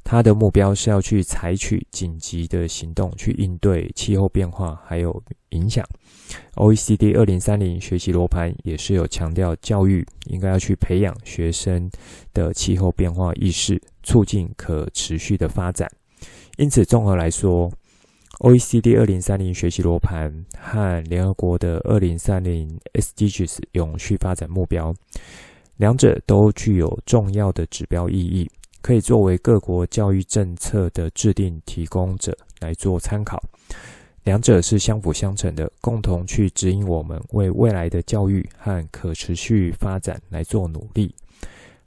[0.09, 5.85] 它的目标是要去采取紧急的行动，去应对气候变化还有影响。
[6.55, 11.91] OECD 二零三零学习罗盘也是有强调，教育应该要去培养学生
[12.33, 15.91] 的气候变化意识，促进可持续的发展。
[16.57, 17.69] 因此，综合来说
[18.39, 24.95] ，OECD 二零三零学习罗盘和联合国的二零三零 SDGs 永续发展目标，
[25.79, 28.49] 两者都具有重要的指标意义。
[28.87, 33.43] 可以作为各国教育政策的制定提供者来做参考，
[34.23, 41.13] 两者是相辅相成的，共同去指引我们为未来的教育和可持续发展来做努力。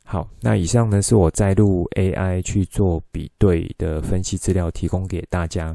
[0.03, 5.73] 好，那以上呢是我摘录 AI 去做比对的分析资料，提供给大家。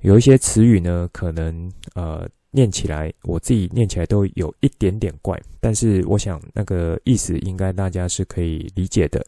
[0.00, 9.24] 有一些词语呢，可能呃念起来我自己念起来都有一点点怪，但是我想那个意思应该大家是可以理解的。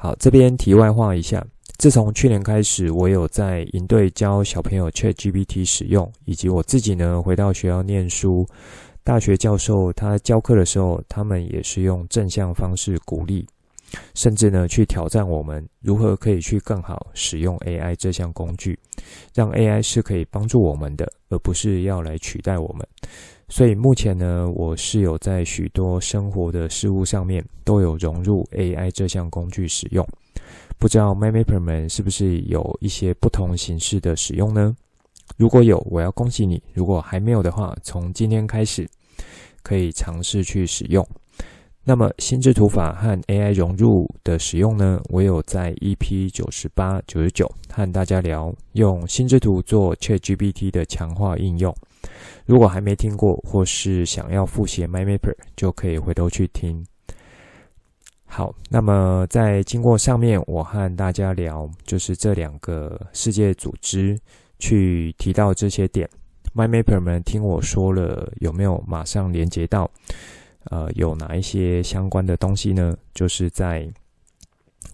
[0.00, 1.44] 好，这边题外话一下，
[1.76, 8.46] 自从去年开始，我有在营队教小朋友 ChatGPT 使用，以及我自己呢回到学校念书，
[9.02, 13.44] 大学教授他教课的时候，他们也是用正向方式鼓励，
[14.14, 18.78] 甚至呢去挑战我们如何可以去更好使用 AI 这项工具，
[19.34, 22.86] 让 AI 是可以帮助我们的，而不是要来取代我们。
[23.50, 30.06] 所以目前呢，我是有在许多生活的事物上面都有融入 AI 这项工具使用。
[30.78, 34.76] 不知道 MyMapper 们是不是有一些不同形式的使用呢？
[35.36, 38.86] 如果有，我要恭喜你；如果还没有的话，从今天开始
[39.62, 41.04] 可以尝试去使用。
[41.84, 51.74] 那么心智图法和 AI 融入的使用呢，我有在 EP 九十八、九十九和大家聊用心智图做 ChatGPT 的强化应用。
[52.48, 56.82] 如果还没听过，或是想要复习 MyMapper，就可以回头去听。
[58.24, 64.18] 好，那么在经过上面，我和大家聊，就是这两个世界组织
[64.58, 66.08] 去提到这些点
[66.54, 69.90] ，MyMapper 们听我说了，有没有马上连接到？
[70.70, 72.96] 呃，有哪一些相关的东西呢？
[73.12, 73.86] 就是在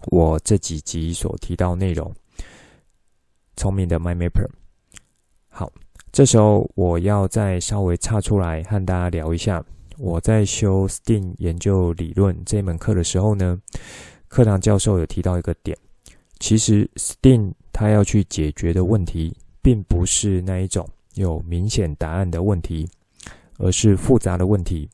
[0.07, 2.13] 我这几集所提到内容，
[3.55, 4.49] 聪明的 MyMapper。
[5.47, 5.71] 好。
[6.15, 9.61] 这时候我要再稍微岔出来和大家聊一下，
[9.97, 13.59] 我在修 STEAM 研究理论这门课的时候呢，
[14.29, 15.77] 课堂教授有提到一个点，
[16.39, 22.89] 其实 STEAM 它要去解决的问题，并不是那一种有明显答案的问题，
[23.57, 24.89] 而是复杂的问题。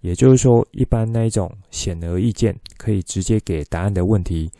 [0.00, 4.50] 也就是说，一般那一种显而易见可以直接给答案的问题，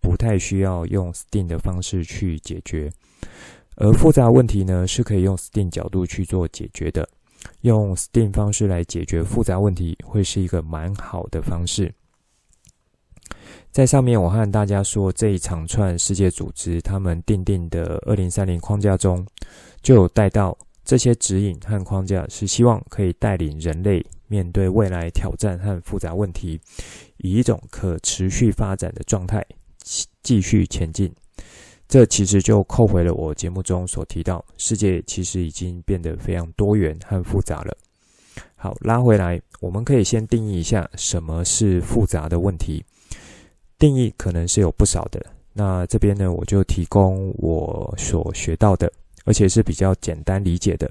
[0.00, 2.88] 不太需要用 STEAM 的方式去解决。
[3.80, 7.08] 而复杂问题呢，是可以用 STEAM 角度去做解决的。
[7.60, 11.94] 用 STEAM 方式来解决复杂问题，会是一个蛮好的方式。
[13.70, 19.24] 在上面，我和大家说，这一长串世界组织他们订定的二零三零框架中，
[19.80, 26.60] 就有带到这些指引和框架，是希望可以带领人类面对未来挑战和复杂问题，
[27.18, 29.46] 以一种可持续发展的状态
[30.24, 31.14] 继续前进。
[31.88, 37.74] 这其实就扣回了我节目中所提到，世界其实已经变得非常多元和复杂了。
[38.54, 42.84] 好，拉回来，我们可以先定义一下什么是复杂的问题。
[43.78, 45.24] 定义可能是有不少的，
[45.54, 48.92] 那这边呢，我就提供我所学到的，
[49.24, 50.90] 而且是比较简单理解的。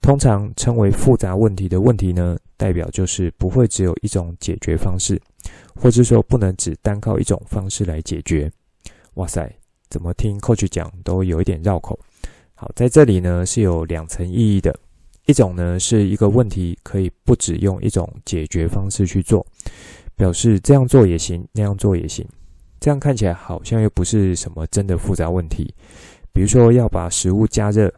[0.00, 5.20] 通常称为复杂问题的问题呢，代表就是不会只有一种解决方式，
[5.74, 8.50] 或者说不能只单靠一种方式来解决。
[9.14, 9.52] 哇塞，
[9.94, 11.96] 怎么听 Coach 讲都有一点绕口。
[12.56, 14.76] 好，在这里呢是有两层意义的，
[15.26, 19.46] 一种呢是一个问题可以不只用一种解决方式去做，
[20.16, 22.26] 表示这样做也行，那样做也行。
[22.80, 25.72] 这样看起来好像又不是什么真的复杂问题。
[26.32, 27.88] 比如说要把食物加热，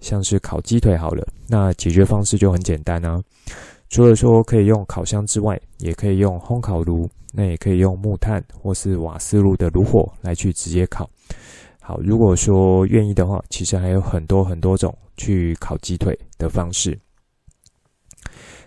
[0.00, 3.18] 像是烤鸡腿好了，那解决方式就很简单啊。
[3.88, 11.08] 除了说可以用烤箱之外，也可以用烘烤炉，那也可以用木炭或是瓦斯炉的炉火来去直接烤。
[11.88, 16.98] 好，如果说愿意的话，其实还有很多很多种去烤鸡腿的方式。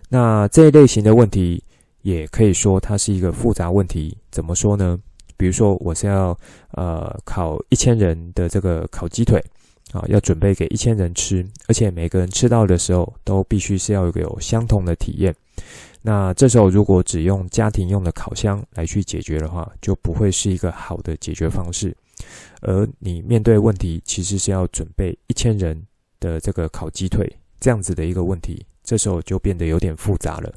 [0.09, 1.63] 那这一类型的问题，
[2.01, 4.17] 也可以说它是一个复杂问题。
[4.31, 4.97] 怎么说呢？
[5.37, 6.35] 比如说，我是要
[6.71, 9.39] 呃烤一千人的这个烤鸡腿
[9.91, 15.31] 啊，要准备给一千人吃，而且每个人吃到的时候都必须是要有相同的体验。
[16.01, 21.95] 那这时候如果只用家庭用的烤箱来去解决的话，就不会是一个好的解决方式。
[22.61, 25.81] 而你面对问题其实是要准备一千人
[26.19, 27.27] 的这个烤鸡腿
[27.59, 30.53] 这样子的一个问题，这时候就变得有点复杂了。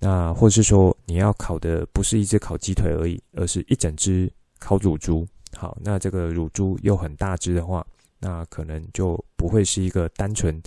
[0.00, 5.26] 那或是说你要烤的不是一只烤鸡腿而已，而是一整只烤乳猪。
[5.56, 7.84] 好，那这个乳猪又很大只的话，
[8.20, 10.62] 那可能就不会是一个单纯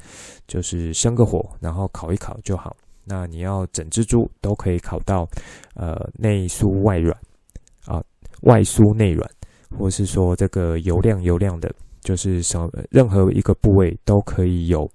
[0.48, 2.76] 就是生个火然后烤一烤就好。
[3.04, 5.28] 那你要整只猪都可以烤到
[5.76, 7.18] 呃内酥外软
[7.86, 8.04] 啊，
[8.42, 9.30] 外酥内软，
[9.78, 14.90] 或是说这个油亮油亮的，就是什任何一个部位都可以有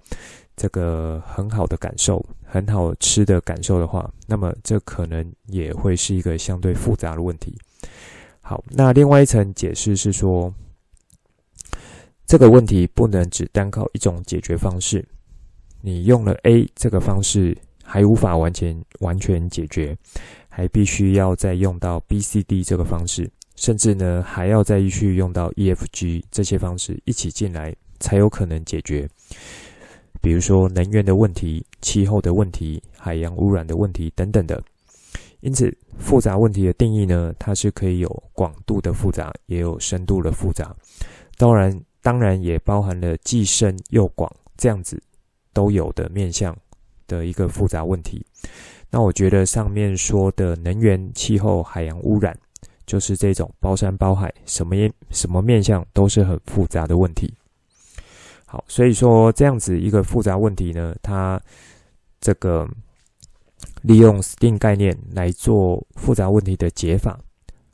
[0.56, 2.24] 这个很好的感受。
[2.48, 7.52] 很好吃的感受的话，那么这可能也会是一个相对复杂的问题。
[8.40, 10.54] 好，那另外一层解释是说，
[12.24, 15.04] 这个问题不能只单靠一种解决方式。
[15.82, 19.94] 你用了 A 这个方式还无法完全完全解决，
[20.48, 29.08] 还必须要再用到 B、C、D 这个方式，甚至呢还要再继续用到 E、F、G 这些方式一起进来，才有可能解决。
[30.22, 34.62] 比如说能源的问题、气候的问题、海洋污染的问题等等的。
[35.40, 40.74] 因此，复杂问题的定义呢，它是可以有广度的复杂，也有深度的复杂。
[41.36, 41.70] 当然，
[42.02, 45.00] 当然也包含了既深又广这样子
[45.52, 46.56] 都有的面向
[47.06, 48.24] 的一个复杂问题。
[48.90, 52.36] 那我觉得上面说的能源、气候、海洋污染，
[52.86, 54.74] 就是这种包山包海，什么
[55.10, 57.32] 什么面向都是很复杂的问题。
[58.44, 61.40] 好，所以说这样子一个复杂问题呢，它
[62.20, 62.68] 这个
[63.82, 67.18] 利用 STEAM 概念来做复杂问题的解法，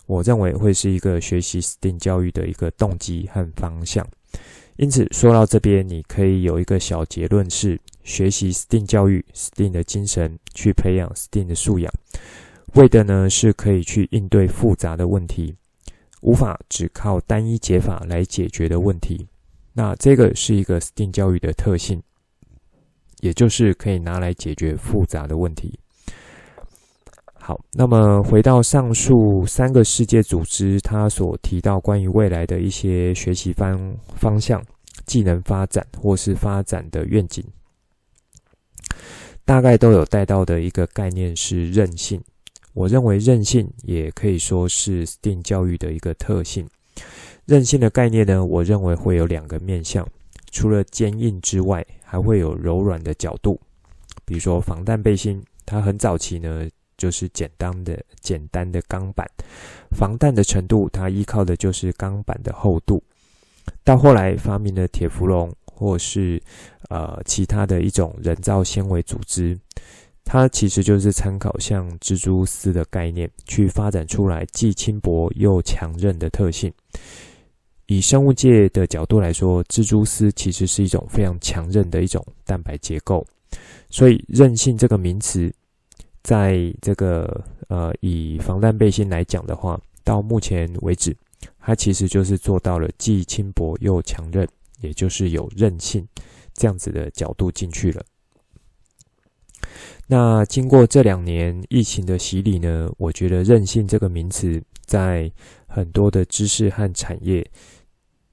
[0.06, 4.06] 我认为会是一个学习 STEAM 教育的一个动机和方向。
[4.76, 11.92] 因此说到这边，你可以有一个小结论是：学习 STEAM 教育，STEAM 的精神去培养 STEAM 的素养，
[12.74, 15.54] 为的呢是可以去应对复杂的问题，
[16.22, 19.28] 无法只靠单一解法来解决的问题。
[19.74, 22.02] 那这个是一个 STEAM 教育的特性，
[23.20, 25.78] 也就是可以拿来解决复杂的问题。
[27.34, 34.62] 好，那么回到上述三个世界组织，它所提到关于未来的一些学习方方向、
[35.06, 37.44] 技能发展或是发展的愿景，
[39.44, 42.22] 大概都有带到的一个概念是韧性。
[42.74, 46.68] 我认为韧性也可以说是 STEAM 教育的一个特性。
[47.44, 50.06] 韧性的概念呢，我认为会有两个面向，
[50.50, 53.60] 除了坚硬之外，还会有柔软的角度。
[54.24, 59.28] 比如说防弹背心，它很早期呢就是简单的简单的钢板，
[59.90, 63.02] 防弹的程度它依靠的就是钢板的厚度。
[63.84, 66.40] 到后来发明了铁氟龙或是
[66.88, 69.58] 呃其他的一种人造纤维组织。
[70.24, 76.72] 它其实就是参考像蜘蛛丝的概念，去发展出来既轻薄又强韧的特性。
[77.86, 83.26] 以生物界的角度来说，蜘蛛丝其实是一种非常强韧的一种蛋白结构。
[83.90, 85.52] 所以韧性这个名词，
[86.22, 91.14] 在这个呃以防弹背心来讲的话，到目前为止，
[91.58, 94.48] 它其实就是做到了既轻薄又强韧，
[94.80, 96.06] 也就是有韧性
[96.54, 98.02] 这样子的角度进去了。
[100.06, 105.30] 那经过这两年疫情的洗礼呢，我觉得韧性这个名词在
[105.66, 107.44] 很多的知识和产业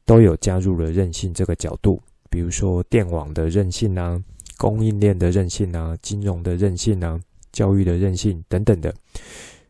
[0.05, 4.21] 都有加入了韧性这个角度，比如说电网的韧性啊，
[4.57, 7.19] 供应链的韧性啊，金融的韧性啊，
[7.51, 8.93] 教育的韧性等等的，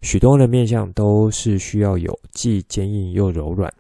[0.02, 3.72] 许多的面向都是需要有既坚硬又柔软，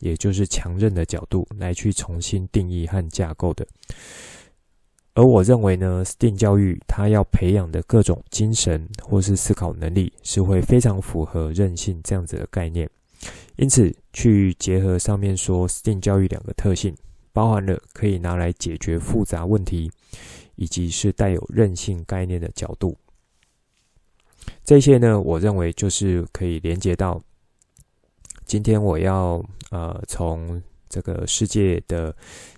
[0.00, 3.64] 也就是强韧的角度来去重新定义和架构的。
[5.14, 12.88] 而我认为呢，STEAM 教育它要培养的各种精神或是思考能力，是会非常符合韧性这样子的概念。
[13.56, 16.96] 因此，去结合上面说 STEAM 教育两个特性，
[17.30, 19.90] 包含了可以拿来解决复杂问题，
[20.56, 22.96] 以及是带有韧性概念的角度。
[24.64, 27.20] 这些呢，我认为就是可以连接到
[28.46, 30.62] 今天我要呃从。
[30.92, 32.14] 这个世界的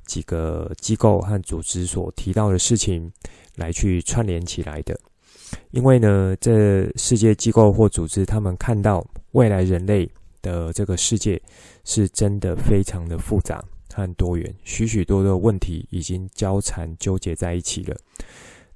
[0.06, 3.10] 几个机构和组织所提到的事情，
[3.56, 4.98] 来去串联起来的。
[5.70, 10.10] 因为呢，这世界机构或组织，他们看到未来人类
[10.42, 11.40] 的这个世界
[11.84, 17.96] 是真的非常的复杂和多元，许许多多的问题已经交缠纠结在一起了。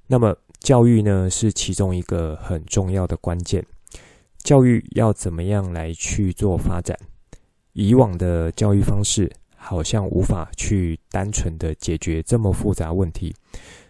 [0.07, 3.65] 那么，教育呢，是其中一个很重要的关键。
[4.43, 6.97] 教育要怎么样来去做发展？
[7.73, 9.29] 以往的教育方式。
[9.69, 13.31] 好像无法去单纯的解决这么复杂问题，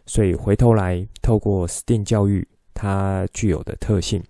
[0.06, 4.22] 所以回头来透过 STEAM 教育，它具有的特性，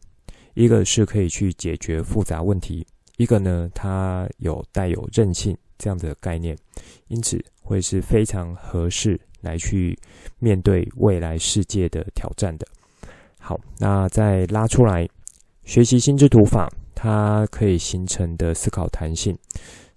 [0.53, 2.85] 一个是可以去解决复杂问题，
[3.17, 6.55] 一个呢，它有带有韧性这样的概念，
[7.07, 9.97] 因此会是非常合适来去
[10.37, 12.67] 面对未来世界的挑战的。
[13.39, 15.09] 好，那再拉出来，
[15.63, 19.35] 学习心智图法，它可以形成的思考弹性。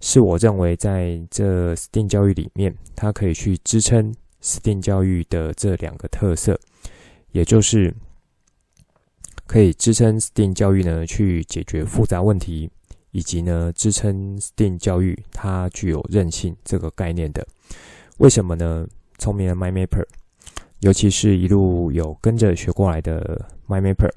[0.05, 6.59] 是我认为在这 STEAM 教育里面，它可以去支撑 STEAM 教育的这两个特色，
[7.31, 7.95] 也就是
[9.47, 12.69] 可以支撑 STEAM 教育呢去解决复杂问题，
[13.11, 17.47] 以及呢支撑 STEAM 教育它具有韧性这个概念的。
[18.17, 18.85] 为什么呢？
[19.19, 20.05] 聪明的 MyMapper，
[20.81, 24.11] 尤其是一路有跟着学过来的 MyMapper，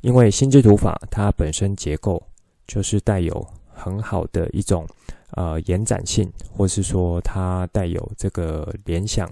[0.00, 2.26] 因为心智图法它本身结构
[2.66, 3.46] 就是带有。
[3.82, 4.86] 很好的一种
[5.32, 9.28] 呃延展性，或是说它带有这个联想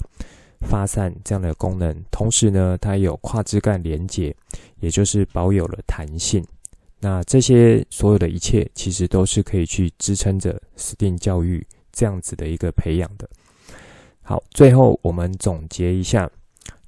[0.68, 4.34] 发散这样的功能，同时呢，它有跨枝干连接，
[4.80, 6.44] 也就是保有了弹性。
[6.98, 13.28] 那这些所有的一切，其实都是可以去支撑着 STEAM 教育这样子的一个培养的。
[14.20, 16.28] 好，最后我们总结一下，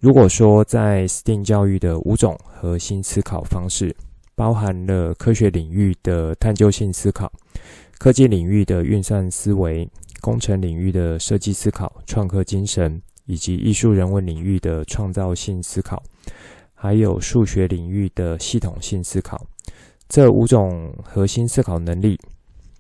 [0.01, 3.95] 如果说在 STEAM 教育的五种核心思考方式。
[4.35, 7.31] 包含了科学领域的探究性思考、
[8.03, 9.89] 科技领域的运算思维、
[10.21, 16.03] 工程领域的设计思考、创客精神，以及艺术人文领域的创造性思考，
[16.75, 19.41] 还有数学领域的系统性思考。
[20.09, 22.19] 这五种核心思考能力，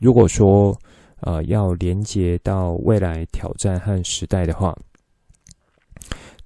[0.00, 0.76] 如果说
[1.20, 4.76] 呃要连接到未来挑战和时代的话，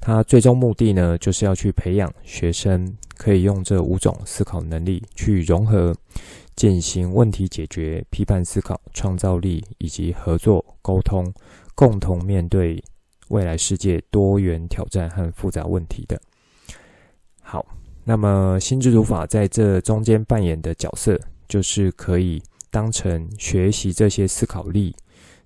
[0.00, 2.94] 它最终目的呢，就是要去培养学生。
[3.18, 5.96] 可以用这五种思考能力去融合、
[6.57, 11.30] 进行问题解决、批判思考、创造力以及合作沟通，
[11.74, 12.82] 共同面对
[13.28, 16.20] 未来世界多元挑战和复杂问题的。
[17.42, 17.64] 好，
[18.04, 24.96] 那么心智读法在这中间扮演的角色，就是可以当成学习这些思考力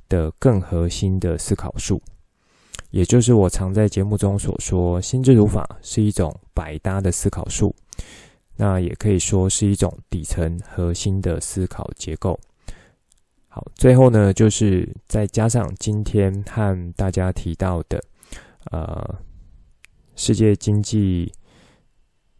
[0.08, 2.00] 的更核心的思考术。
[2.90, 7.74] 也就是我常在节目中所说，心智读法是一种百搭的思考术，
[8.60, 12.38] 那也可以说是一种底层核心的思考结构。
[13.48, 17.98] 好，最后呢，就是再加上今天和大家提到的，
[18.70, 19.18] 呃，
[20.14, 21.32] 世界经济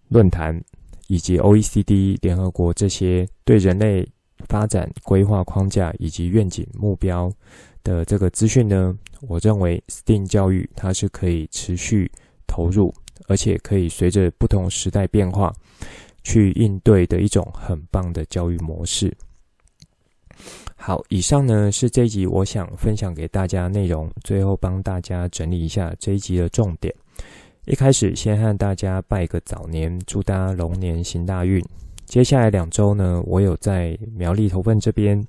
[0.08, 0.62] 论坛
[1.06, 4.06] 以及 OECD 联合国这些对人类
[4.46, 7.32] 发展规划框架以及愿景目标
[7.82, 8.94] 的这个资讯呢。
[9.22, 12.12] 我认为 STEAM 教育它是可以持续
[12.46, 12.94] 投入，
[13.26, 15.50] 而且可以随着不同时代变化
[16.22, 19.16] 去应对的一种很棒的教育模式。
[20.76, 26.94] 好，以上呢是这一集我想分享给大家内容，最后帮大家整理一下这一集的重点。
[27.66, 31.62] 一开始先和大家拜个早年，祝大家龙年行大运。
[32.06, 35.22] 接下来两周呢，我有在苗栗头份这边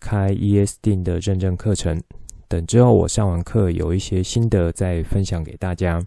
[0.00, 2.02] 开 ESD 的认证课程。
[2.48, 6.04] 等之后我上完课有一些心得再分享给大家。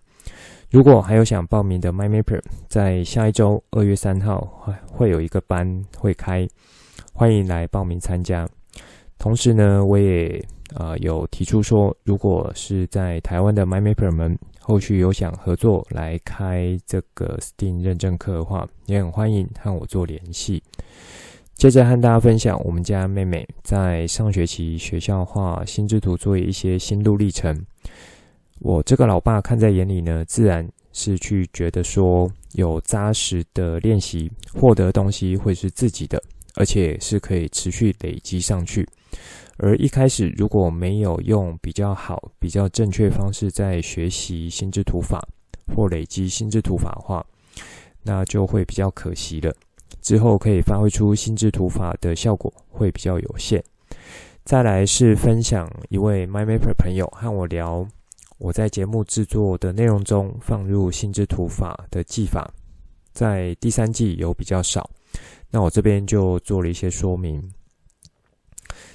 [0.73, 6.49] 如果还有想报名的 MyMapper，在下一周二月三号会会有一个班会开，
[7.13, 8.49] 欢迎来报名参加。
[9.19, 10.43] 同时呢，我也
[10.73, 20.63] 呃有提出说，如果是在台湾的 MyMapper 们后续有想合作来开这个 STEAM 认证课的话，也很欢迎和我做联系。
[21.53, 27.55] 接着和大家分享我们家妹妹在上学期学校画心智图作业一些心路历程。
[28.63, 36.23] 我这个老爸看在眼里呢，自然是去觉得说有扎实的练习，获得东西会是自己的，
[36.55, 38.87] 而且是可以持续累积上去，
[39.57, 45.21] 而一开始如果没有用比较好、比较正确方式在学习心智图法
[45.75, 47.25] 或累积心智图法的话，
[48.01, 49.53] 那就会比较可惜了。
[50.01, 53.61] 之后可以发挥出心智图法的效果会比较有限。
[54.45, 57.85] 再来是分享一位 MyMapper 朋友和我聊，
[58.43, 62.53] 我在节目制作的内容中放入心智图法的技法，
[63.13, 64.89] 在第三季有比较少，
[65.49, 67.41] 那我这边就做了一些说明。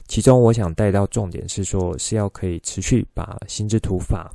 [0.06, 4.30] 其中我想带到重点是说，是要可以持续把心智图法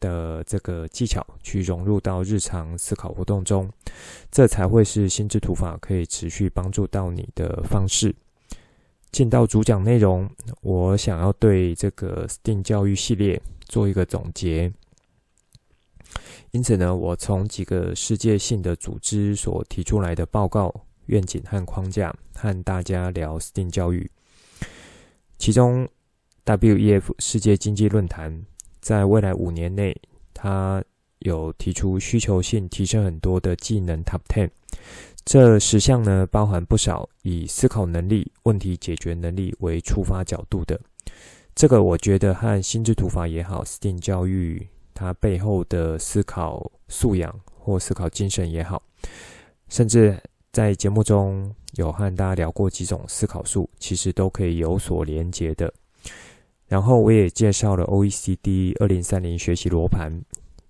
[0.00, 3.70] 的这个技巧去融入到日常思考活动中，
[4.30, 8.14] 这才会是心智图法可以持续帮助到你的方式。
[9.12, 10.26] 进到主讲内容，
[10.62, 14.72] 我想要对这个 STEAM 教育系列做一个总结。
[16.52, 20.72] 因此呢，我从几个世界性的组织所提出来的报告、
[21.06, 24.10] 愿景和框架，和大家聊 STEAM 教育。
[25.38, 25.86] 其中
[26.46, 28.46] ，WEF 世界经济论坛
[28.80, 29.94] 在未来五年内，
[30.32, 30.82] 它
[31.18, 34.48] 有提出需求性提升很多的技能 Top Ten。
[35.26, 40.80] 这十项呢，包含不少以思考能力、问题解决能力为出发角度的。
[41.56, 48.82] 这个我觉得和心智图法也好，STEAM 教育它背后的思考素养或思考精神也好，
[49.68, 55.72] 甚至在节目中有和大家聊过几种思考术，其实都可以有所连结的。
[56.68, 60.22] 然后我也介绍了 OECD 二零三零学习罗盘。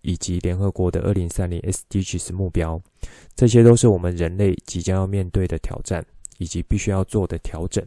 [0.02, 2.80] 以及联合国的二零三零 SDGs 目标，
[3.34, 6.06] 这些都是我们人类即将要面对的挑战，
[6.38, 7.84] 以及必须要做的调整。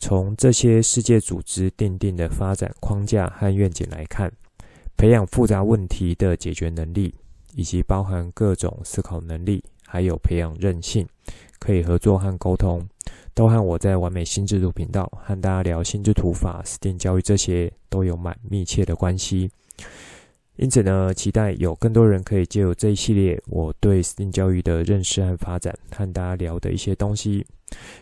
[0.00, 4.32] 从这些世界组织奠定的发展框架和愿景来看，
[4.96, 7.14] 培养复杂问题的解决能力，
[7.54, 11.06] 以及包含各种思考能力，还有培养韧性，
[11.58, 12.86] 可以合作和沟通，
[13.34, 19.50] 都和我在完美心智图频道和大家聊心智图法、STEAM 教育这些都有蛮密切的关系。
[20.58, 27.46] 因此呢，期待有更多人可以借由这一系列我对 STEAM 教育的认识和发展，和大家聊的一些东西，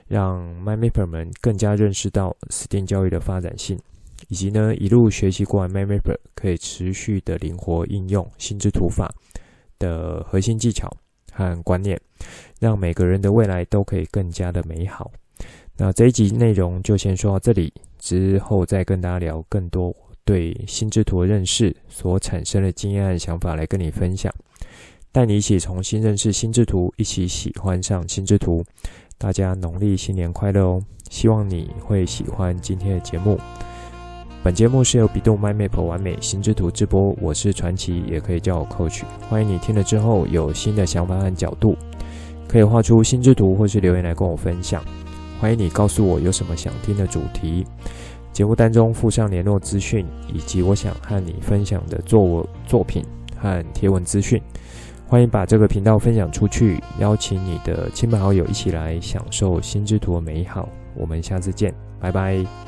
[0.09, 3.79] 让 MyMapper 们更加认识到 STEAM 教育的发展性，
[4.29, 9.15] 以及呢一路学习过来 MyMapper 可以持续的灵活应用心智图法
[9.79, 10.91] 的核心技巧
[11.33, 12.01] 和观念，
[12.59, 15.13] 让每个人的未来都可以更加的美好。
[15.77, 19.95] 那这一集内容就先说到这里，之后再跟大家聊更多。
[20.27, 24.31] 对心智图的认识所产生的经验和想法来跟你分享，
[25.13, 28.65] 带你一起重新认识心智图，一起喜欢上心智图。
[29.17, 30.83] 大家农历新年快乐哦！
[31.09, 33.39] 希望你会喜欢今天的节目。
[34.43, 39.03] 本节目是由 bEDU MyMap 完美心智图直播，我是传奇，也可以叫我 Coach。
[39.29, 41.77] 欢迎你听了之后有新的想法和角度，
[42.49, 44.85] 可以画出心智图或是留言来跟我分享。
[45.41, 47.65] 欢迎你告诉我有什么想听的主题。
[48.37, 53.03] 节目单中附上联络资讯，以及我想和你分享的作作品
[53.35, 54.39] 和贴文资讯。
[55.07, 60.69] 欢迎把这个频道分享出去，邀请你的亲朋好友一起来享受心之图的美好。
[60.95, 62.66] 我们下次见，拜拜。